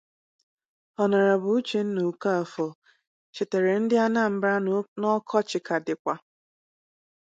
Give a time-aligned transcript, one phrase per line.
[0.97, 1.15] Hon.'
[1.53, 2.71] Uchenna Okafor
[3.33, 4.51] chètèèrè Ndị Anambra
[5.01, 6.13] na ọkọchị ka dịkwà